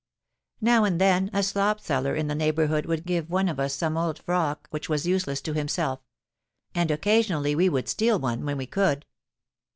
Now 0.61 0.83
and 0.83 0.99
then 0.99 1.29
a 1.31 1.43
slop 1.43 1.79
seller 1.79 2.15
in 2.15 2.25
the 2.27 2.33
neighbourhood 2.33 2.87
would 2.87 3.05
give 3.05 3.29
one 3.29 3.47
of 3.47 3.59
us 3.59 3.75
some 3.75 3.97
old 3.97 4.17
frock 4.17 4.65
which 4.71 4.89
was 4.89 5.05
useless 5.05 5.41
to 5.41 5.53
himself: 5.53 5.99
and 6.73 6.89
occasionally 6.89 7.53
we 7.53 7.69
would 7.69 7.87
steal 7.87 8.17
one, 8.17 8.43
when 8.43 8.57
we 8.57 8.65
could. 8.65 9.05